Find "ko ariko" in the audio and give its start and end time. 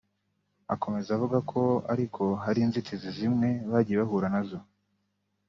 1.51-2.23